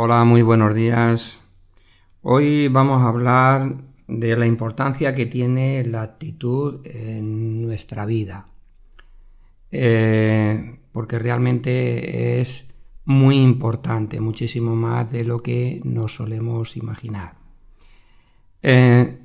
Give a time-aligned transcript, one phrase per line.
[0.00, 1.40] Hola, muy buenos días.
[2.22, 8.46] Hoy vamos a hablar de la importancia que tiene la actitud en nuestra vida.
[9.72, 12.68] Eh, porque realmente es
[13.06, 17.34] muy importante, muchísimo más de lo que nos solemos imaginar.
[18.62, 19.18] Eh,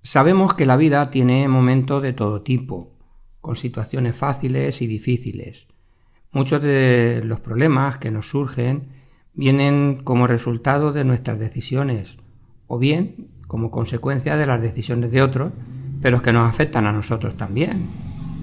[0.00, 2.92] sabemos que la vida tiene momentos de todo tipo,
[3.40, 5.66] con situaciones fáciles y difíciles.
[6.30, 9.01] Muchos de los problemas que nos surgen
[9.34, 12.18] vienen como resultado de nuestras decisiones
[12.66, 15.52] o bien como consecuencia de las decisiones de otros,
[16.00, 17.86] pero que nos afectan a nosotros también.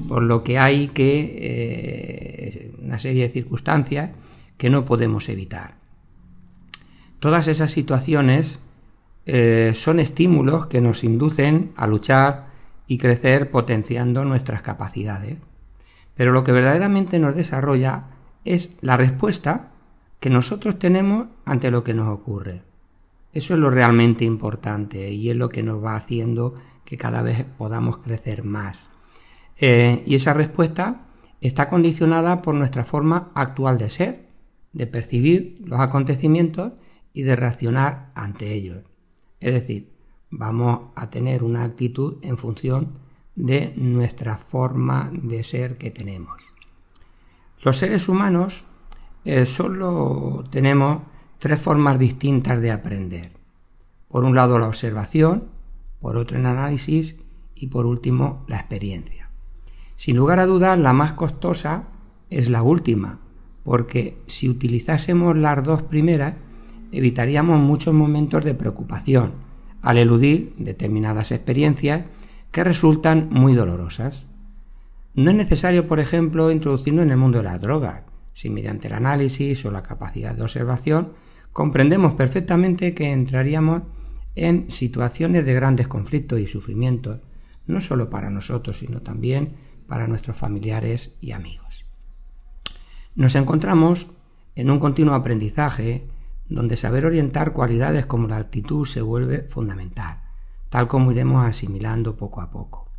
[0.08, 4.12] Por lo que hay que eh, una serie de circunstancias
[4.58, 5.76] que no podemos evitar.
[7.20, 8.60] Todas esas situaciones
[9.26, 12.48] eh, son estímulos que nos inducen a luchar
[12.88, 15.38] y crecer potenciando nuestras capacidades.
[16.16, 18.06] Pero lo que verdaderamente nos desarrolla
[18.46, 19.70] es la respuesta
[20.20, 22.62] que nosotros tenemos ante lo que nos ocurre.
[23.32, 27.46] Eso es lo realmente importante y es lo que nos va haciendo que cada vez
[27.58, 28.90] podamos crecer más.
[29.58, 31.06] Eh, y esa respuesta
[31.42, 34.30] está condicionada por nuestra forma actual de ser,
[34.74, 36.74] de percibir los acontecimientos
[37.14, 38.84] y de reaccionar ante ellos.
[39.40, 39.92] Es decir,
[40.30, 43.00] vamos a tener una actitud en función
[43.36, 46.42] de nuestra forma de ser que tenemos.
[47.62, 48.66] Los seres humanos
[49.26, 51.02] eh, solo tenemos
[51.38, 53.32] tres formas distintas de aprender.
[54.08, 55.46] Por un lado la observación,
[56.00, 57.18] por otro el análisis
[57.56, 59.30] y por último la experiencia.
[59.96, 61.84] Sin lugar a dudas, la más costosa
[62.30, 63.20] es la última,
[63.64, 66.36] porque si utilizásemos las dos primeras,
[66.92, 69.34] evitaríamos muchos momentos de preocupación
[69.82, 72.06] al eludir determinadas experiencias
[72.52, 74.26] que resultan muy dolorosas.
[75.14, 78.94] No es necesario, por ejemplo, introducirnos en el mundo de las drogas, si mediante el
[78.94, 81.14] análisis o la capacidad de observación
[81.52, 83.84] comprendemos perfectamente que entraríamos
[84.36, 87.20] en situaciones de grandes conflictos y sufrimientos,
[87.68, 89.56] no solo para nosotros, sino también
[89.88, 91.86] para nuestros familiares y amigos.
[93.16, 94.10] Nos encontramos
[94.56, 96.08] en un continuo aprendizaje
[96.48, 100.22] donde saber orientar cualidades como la actitud se vuelve fundamental,
[100.70, 102.90] tal como iremos asimilando poco a poco.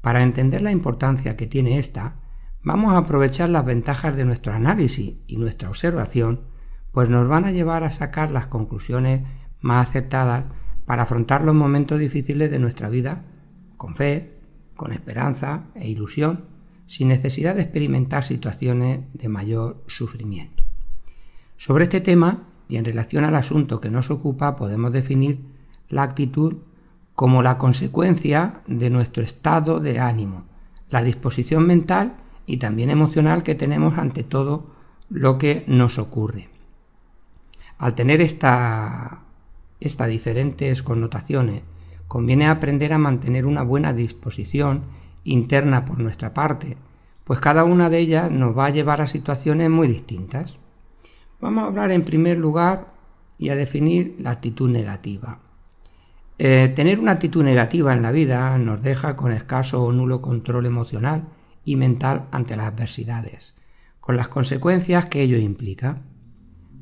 [0.00, 2.16] Para entender la importancia que tiene esta,
[2.64, 6.40] Vamos a aprovechar las ventajas de nuestro análisis y nuestra observación,
[6.92, 9.22] pues nos van a llevar a sacar las conclusiones
[9.60, 10.46] más aceptadas
[10.86, 13.22] para afrontar los momentos difíciles de nuestra vida
[13.76, 14.38] con fe,
[14.76, 16.46] con esperanza e ilusión,
[16.86, 20.64] sin necesidad de experimentar situaciones de mayor sufrimiento.
[21.58, 25.44] Sobre este tema y en relación al asunto que nos ocupa podemos definir
[25.90, 26.56] la actitud
[27.14, 30.44] como la consecuencia de nuestro estado de ánimo,
[30.88, 34.66] la disposición mental y también emocional que tenemos ante todo
[35.08, 36.48] lo que nos ocurre.
[37.78, 39.18] Al tener estas
[39.80, 41.62] diferentes connotaciones,
[42.08, 44.82] conviene aprender a mantener una buena disposición
[45.24, 46.76] interna por nuestra parte,
[47.24, 50.58] pues cada una de ellas nos va a llevar a situaciones muy distintas.
[51.40, 52.92] Vamos a hablar en primer lugar
[53.38, 55.38] y a definir la actitud negativa.
[56.38, 60.66] Eh, tener una actitud negativa en la vida nos deja con escaso o nulo control
[60.66, 61.24] emocional
[61.64, 63.54] y mental ante las adversidades,
[64.00, 66.02] con las consecuencias que ello implica.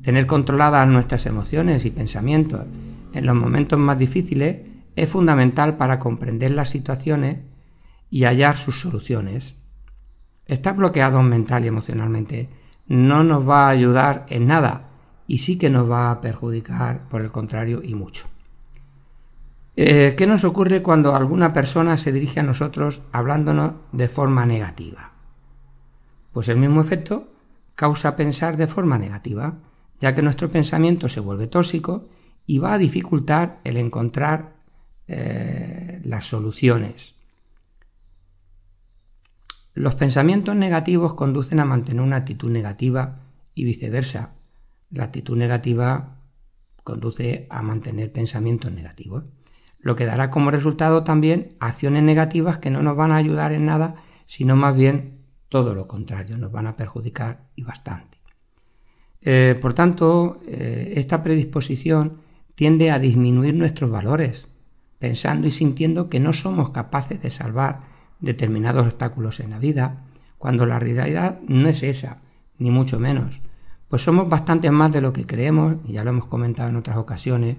[0.01, 2.65] Tener controladas nuestras emociones y pensamientos
[3.13, 4.61] en los momentos más difíciles
[4.95, 7.39] es fundamental para comprender las situaciones
[8.09, 9.55] y hallar sus soluciones.
[10.45, 12.49] Estar bloqueados mental y emocionalmente
[12.87, 14.89] no nos va a ayudar en nada
[15.25, 18.32] y sí que nos va a perjudicar, por el contrario, y mucho.
[19.75, 25.13] Eh, ¿Qué nos ocurre cuando alguna persona se dirige a nosotros hablándonos de forma negativa?
[26.31, 27.31] Pues el mismo efecto
[27.73, 29.55] causa pensar de forma negativa,
[29.99, 32.07] ya que nuestro pensamiento se vuelve tóxico
[32.45, 34.53] y va a dificultar el encontrar
[35.07, 37.15] eh, las soluciones.
[39.73, 43.21] Los pensamientos negativos conducen a mantener una actitud negativa
[43.55, 44.33] y viceversa.
[44.91, 46.19] La actitud negativa
[46.83, 49.23] conduce a mantener pensamientos negativos
[49.83, 53.65] lo que dará como resultado también acciones negativas que no nos van a ayudar en
[53.65, 53.95] nada,
[54.25, 55.19] sino más bien
[55.49, 58.17] todo lo contrario, nos van a perjudicar y bastante.
[59.21, 62.21] Eh, por tanto, eh, esta predisposición
[62.55, 64.47] tiende a disminuir nuestros valores,
[64.99, 67.81] pensando y sintiendo que no somos capaces de salvar
[68.19, 70.05] determinados obstáculos en la vida,
[70.37, 72.21] cuando la realidad no es esa,
[72.57, 73.41] ni mucho menos,
[73.89, 76.97] pues somos bastante más de lo que creemos, y ya lo hemos comentado en otras
[76.97, 77.57] ocasiones,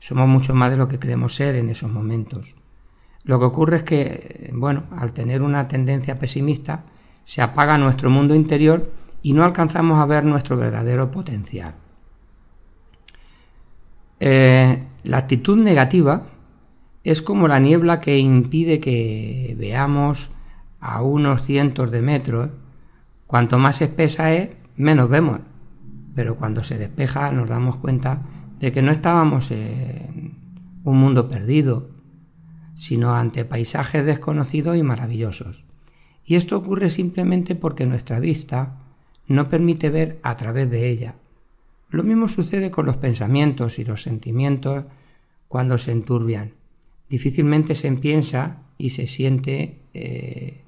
[0.00, 2.56] somos mucho más de lo que creemos ser en esos momentos.
[3.22, 6.84] Lo que ocurre es que, bueno, al tener una tendencia pesimista,
[7.24, 8.90] se apaga nuestro mundo interior
[9.22, 11.74] y no alcanzamos a ver nuestro verdadero potencial.
[14.18, 16.22] Eh, la actitud negativa
[17.04, 20.30] es como la niebla que impide que veamos
[20.80, 22.50] a unos cientos de metros.
[23.26, 25.40] Cuanto más espesa es, menos vemos.
[26.14, 28.22] Pero cuando se despeja nos damos cuenta
[28.60, 30.34] de que no estábamos en
[30.84, 31.90] un mundo perdido,
[32.74, 35.64] sino ante paisajes desconocidos y maravillosos.
[36.24, 38.76] Y esto ocurre simplemente porque nuestra vista
[39.26, 41.14] no permite ver a través de ella.
[41.88, 44.84] Lo mismo sucede con los pensamientos y los sentimientos
[45.48, 46.52] cuando se enturbian.
[47.08, 50.62] Difícilmente se piensa y se siente eh,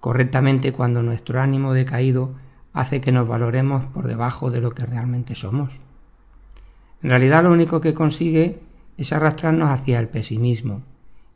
[0.00, 2.34] correctamente cuando nuestro ánimo decaído
[2.72, 5.80] hace que nos valoremos por debajo de lo que realmente somos.
[7.06, 8.58] En realidad lo único que consigue
[8.98, 10.82] es arrastrarnos hacia el pesimismo,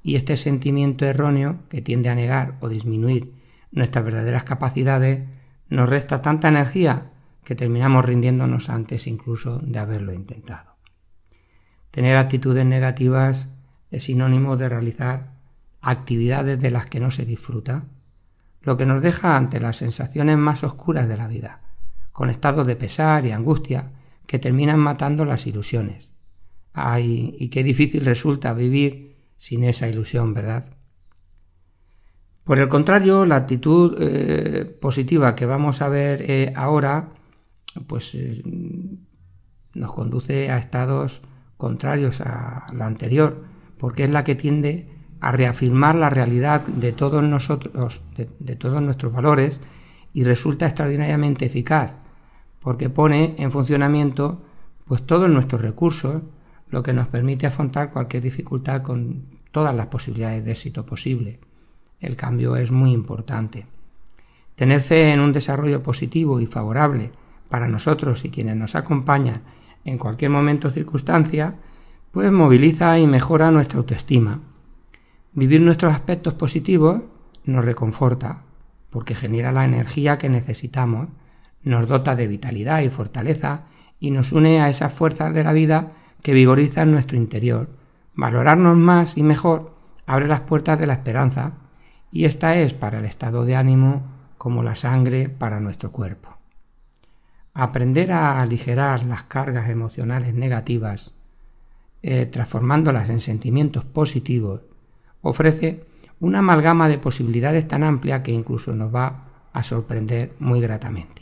[0.02, 3.34] y este sentimiento erróneo que tiende a negar o disminuir
[3.70, 5.28] nuestras verdaderas capacidades
[5.68, 7.12] nos resta tanta energía
[7.44, 10.74] que terminamos rindiéndonos antes incluso de haberlo intentado.
[11.92, 13.48] Tener actitudes negativas
[13.92, 15.34] es sinónimo de realizar
[15.82, 17.84] actividades de las que no se disfruta,
[18.62, 21.60] lo que nos deja ante las sensaciones más oscuras de la vida,
[22.10, 23.92] con estados de pesar y angustia
[24.30, 26.08] que terminan matando las ilusiones.
[26.72, 30.70] Ay, y qué difícil resulta vivir sin esa ilusión, ¿verdad?
[32.44, 37.08] Por el contrario, la actitud eh, positiva que vamos a ver eh, ahora,
[37.88, 38.40] pues eh,
[39.74, 41.22] nos conduce a estados
[41.56, 43.46] contrarios a la anterior,
[43.78, 44.86] porque es la que tiende
[45.18, 49.58] a reafirmar la realidad de todos nosotros, de, todos nuestros valores,
[50.12, 51.98] y resulta extraordinariamente eficaz,
[52.60, 54.42] porque pone en funcionamiento
[54.84, 56.22] pues todos nuestros recursos,
[56.68, 61.40] lo que nos permite afrontar cualquier dificultad con todas las posibilidades de éxito posible.
[62.00, 63.66] El cambio es muy importante.
[64.54, 67.12] Tener fe en un desarrollo positivo y favorable
[67.48, 69.42] para nosotros y quienes nos acompañan
[69.84, 71.54] en cualquier momento o circunstancia,
[72.10, 74.40] pues moviliza y mejora nuestra autoestima.
[75.32, 77.02] Vivir nuestros aspectos positivos
[77.44, 78.42] nos reconforta,
[78.90, 81.08] porque genera la energía que necesitamos,
[81.62, 83.62] nos dota de vitalidad y fortaleza
[83.98, 85.92] y nos une a esas fuerzas de la vida
[86.22, 87.68] que vigorizan nuestro interior.
[88.14, 89.74] Valorarnos más y mejor
[90.06, 91.52] abre las puertas de la esperanza
[92.10, 94.02] y esta es para el estado de ánimo
[94.38, 96.36] como la sangre para nuestro cuerpo.
[97.52, 101.12] Aprender a aligerar las cargas emocionales negativas,
[102.02, 104.62] eh, transformándolas en sentimientos positivos,
[105.20, 105.84] ofrece
[106.20, 111.19] una amalgama de posibilidades tan amplia que incluso nos va a sorprender muy gratamente.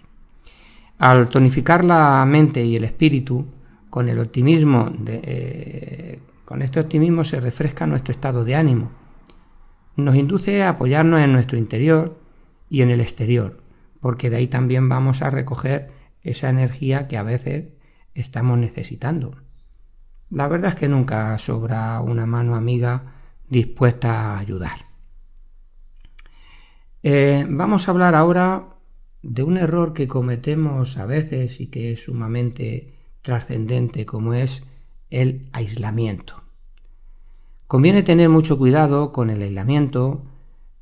[0.99, 3.47] Al tonificar la mente y el espíritu,
[3.91, 8.91] con el optimismo, eh, con este optimismo se refresca nuestro estado de ánimo
[9.99, 12.21] nos induce a apoyarnos en nuestro interior
[12.71, 13.61] y en el exterior,
[14.01, 15.91] porque de ahí también vamos a recoger
[16.23, 17.73] esa energía que a veces
[18.15, 19.37] estamos necesitando.
[20.31, 23.15] La verdad es que nunca sobra una mano amiga
[23.49, 24.87] dispuesta a ayudar.
[27.03, 28.67] Eh, vamos a hablar ahora
[29.29, 34.65] de un error que cometemos a veces y que es sumamente trascendente como es
[35.11, 36.43] el aislamiento.
[37.67, 40.25] Conviene tener mucho cuidado con el aislamiento,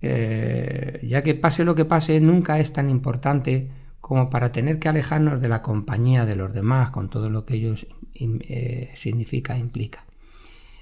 [0.00, 3.68] eh, ya que pase lo que pase, nunca es tan importante
[4.00, 7.54] como para tener que alejarnos de la compañía de los demás, con todo lo que
[7.54, 7.74] ello
[8.14, 10.04] eh, significa, implica.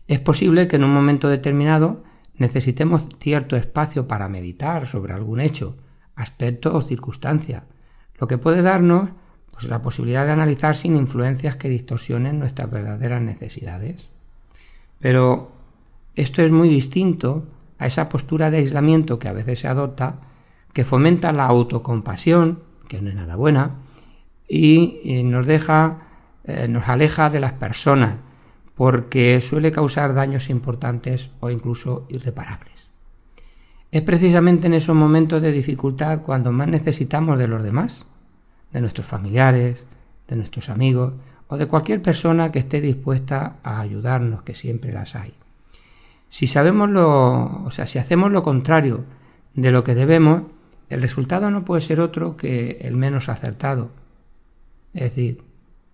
[0.07, 2.05] Es posible que en un momento determinado
[2.37, 5.79] necesitemos cierto espacio para meditar sobre algún hecho,
[6.17, 7.65] aspecto o circunstancia,
[8.19, 9.11] lo que puede darnos
[9.53, 14.09] pues, la posibilidad de analizar sin influencias que distorsionen nuestras verdaderas necesidades.
[14.99, 15.53] Pero
[16.15, 17.47] esto es muy distinto
[17.79, 20.21] a esa postura de aislamiento que a veces se adopta,
[20.73, 23.83] que fomenta la autocompasión, que no es nada buena,
[24.49, 26.09] y nos deja,
[26.45, 28.21] eh, nos aleja de las personas,
[28.75, 32.74] porque suele causar daños importantes o incluso irreparables.
[33.95, 38.05] Es precisamente en esos momentos de dificultad cuando más necesitamos de los demás,
[38.73, 39.87] de nuestros familiares,
[40.27, 41.13] de nuestros amigos
[41.47, 45.35] o de cualquier persona que esté dispuesta a ayudarnos, que siempre las hay.
[46.29, 49.05] Si sabemos lo, o sea, si hacemos lo contrario
[49.55, 50.43] de lo que debemos,
[50.89, 53.93] el resultado no puede ser otro que el menos acertado,
[54.93, 55.45] es decir,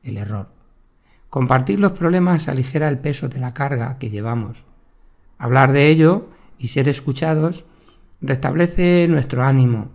[0.03, 0.49] el error.
[1.29, 4.65] Compartir los problemas aligera el peso de la carga que llevamos.
[5.37, 7.67] Hablar de ello y ser escuchados
[8.23, 9.89] restablece nuestro ánimo,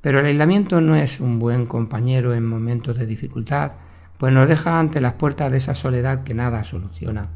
[0.00, 3.72] pero el aislamiento no es un buen compañero en momentos de dificultad,
[4.18, 7.28] pues nos deja ante las puertas de esa soledad que nada soluciona.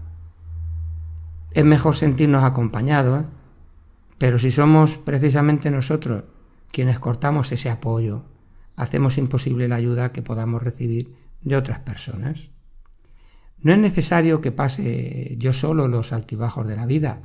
[1.53, 3.25] Es mejor sentirnos acompañados,
[4.19, 6.25] pero si somos precisamente nosotros
[6.71, 8.23] quienes cortamos ese apoyo,
[8.77, 12.51] hacemos imposible la ayuda que podamos recibir de otras personas.
[13.61, 17.21] No es necesario que pase yo solo los altibajos de la vida.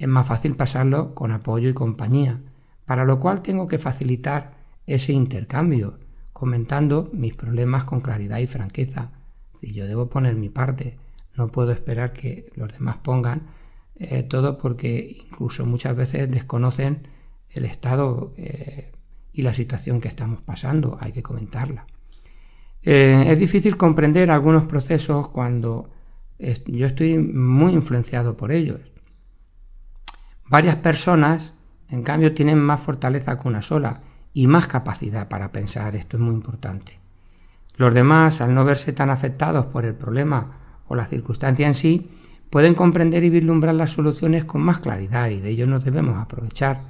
[0.00, 2.40] Es más fácil pasarlo con apoyo y compañía,
[2.86, 4.54] para lo cual tengo que facilitar
[4.86, 5.98] ese intercambio,
[6.32, 9.12] comentando mis problemas con claridad y franqueza.
[9.60, 10.96] Si yo debo poner mi parte,
[11.36, 13.48] no puedo esperar que los demás pongan
[13.96, 17.06] eh, todo porque incluso muchas veces desconocen
[17.50, 18.92] el estado eh,
[19.34, 21.86] y la situación que estamos pasando, hay que comentarla.
[22.82, 25.90] Eh, es difícil comprender algunos procesos cuando
[26.38, 28.89] yo estoy muy influenciado por ellos.
[30.50, 31.54] Varias personas,
[31.88, 34.00] en cambio, tienen más fortaleza que una sola
[34.34, 36.98] y más capacidad para pensar, esto es muy importante.
[37.76, 42.10] Los demás, al no verse tan afectados por el problema o la circunstancia en sí,
[42.50, 46.80] pueden comprender y vislumbrar las soluciones con más claridad y de ello nos debemos aprovechar.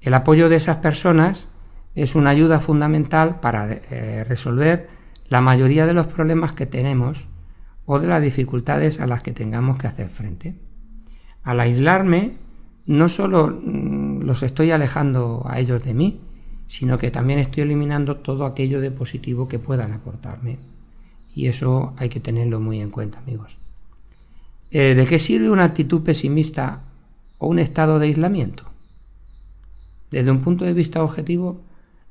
[0.00, 1.48] El apoyo de esas personas
[1.96, 4.88] es una ayuda fundamental para eh, resolver
[5.28, 7.28] la mayoría de los problemas que tenemos
[7.86, 10.54] o de las dificultades a las que tengamos que hacer frente.
[11.42, 12.36] Al aislarme,
[12.88, 16.20] no solo mm, los estoy alejando a ellos de mí,
[16.66, 20.58] sino que también estoy eliminando todo aquello de positivo que puedan aportarme.
[21.34, 23.58] Y eso hay que tenerlo muy en cuenta, amigos.
[24.70, 26.82] Eh, ¿De qué sirve una actitud pesimista
[27.36, 28.64] o un estado de aislamiento?
[30.10, 31.60] Desde un punto de vista objetivo,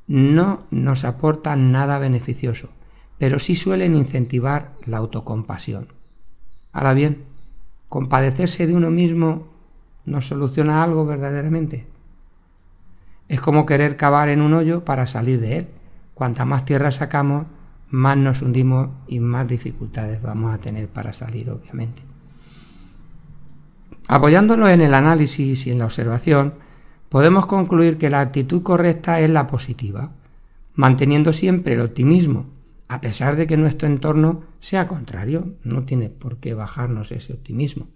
[0.05, 2.69] no nos aportan nada beneficioso,
[3.17, 5.87] pero sí suelen incentivar la autocompasión.
[6.71, 7.23] Ahora bien,
[7.89, 9.56] compadecerse de uno mismo
[10.07, 11.85] nos soluciona algo verdaderamente.
[13.27, 15.67] Es como querer cavar en un hoyo para salir de él.
[16.13, 17.45] Cuanta más tierra sacamos,
[17.89, 22.01] más nos hundimos y más dificultades vamos a tener para salir, obviamente.
[24.07, 26.53] Apoyándonos en el análisis y en la observación,
[27.09, 30.11] podemos concluir que la actitud correcta es la positiva,
[30.73, 32.45] manteniendo siempre el optimismo,
[32.87, 37.87] a pesar de que nuestro entorno sea contrario, no tiene por qué bajarnos ese optimismo.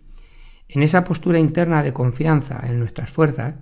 [0.74, 3.56] En esa postura interna de confianza en nuestras fuerzas,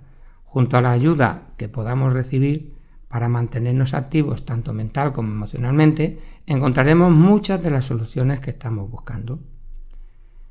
[0.44, 2.76] junto a la ayuda que podamos recibir
[3.08, 9.40] para mantenernos activos tanto mental como emocionalmente, encontraremos muchas de las soluciones que estamos buscando.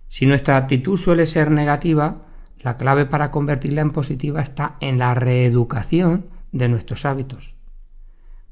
[0.09, 2.25] Si nuestra actitud suele ser negativa,
[2.59, 7.55] la clave para convertirla en positiva está en la reeducación de nuestros hábitos.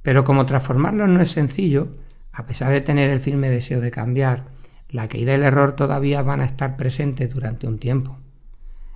[0.01, 1.89] Pero como transformarlos no es sencillo,
[2.31, 4.45] a pesar de tener el firme deseo de cambiar,
[4.89, 8.17] la caída y el error todavía van a estar presentes durante un tiempo.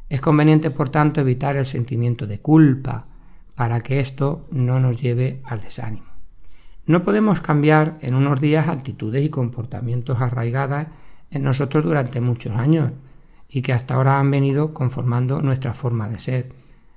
[0.10, 3.06] Es conveniente, por tanto, evitar el sentimiento de culpa
[3.56, 6.08] para que esto no nos lleve al desánimo.
[6.86, 10.88] No podemos cambiar en unos días actitudes y comportamientos arraigadas
[11.30, 12.92] en nosotros durante muchos años
[13.48, 16.54] y que hasta ahora han venido conformando nuestra forma de ser.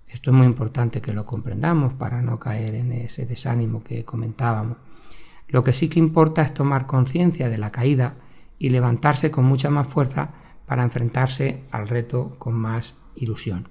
[0.09, 4.79] Esto es muy importante que lo comprendamos para no caer en ese desánimo que comentábamos.
[5.49, 8.15] Lo que sí que importa es tomar conciencia de la caída
[8.59, 10.31] y levantarse con mucha más fuerza
[10.67, 13.69] para enfrentarse al reto con más ilusión.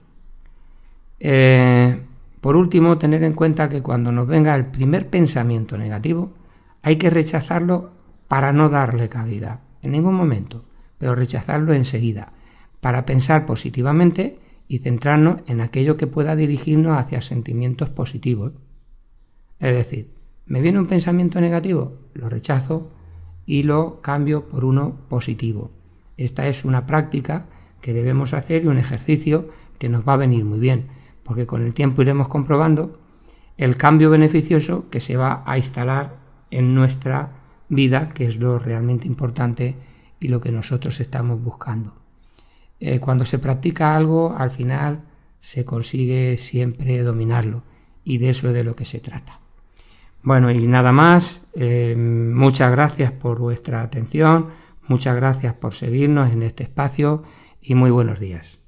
[1.19, 2.01] Eh,
[2.41, 6.33] por último, tener en cuenta que cuando nos venga el primer pensamiento negativo,
[6.81, 7.91] hay que rechazarlo
[8.27, 10.65] para no darle cabida en ningún momento,
[10.97, 12.33] pero rechazarlo enseguida,
[12.81, 18.53] para pensar positivamente y centrarnos en aquello que pueda dirigirnos hacia sentimientos positivos.
[19.59, 20.11] Es decir,
[20.45, 22.91] me viene un pensamiento negativo, lo rechazo
[23.45, 25.71] y lo cambio por uno positivo.
[26.17, 27.45] Esta es una práctica
[27.81, 30.87] que debemos hacer y un ejercicio que nos va a venir muy bien,
[31.23, 32.99] porque con el tiempo iremos comprobando
[33.57, 36.15] el cambio beneficioso que se va a instalar
[36.49, 37.31] en nuestra
[37.69, 39.75] vida, que es lo realmente importante
[40.19, 41.93] y lo que nosotros estamos buscando.
[42.79, 45.03] Eh, cuando se practica algo, al final
[45.39, 47.63] se consigue siempre dominarlo
[48.03, 49.42] y de eso es de lo que se trata.
[50.23, 54.51] Bueno, y nada más, eh, muchas gracias por vuestra atención,
[54.87, 57.23] muchas gracias por seguirnos en este espacio
[57.61, 58.62] y muy buenos días.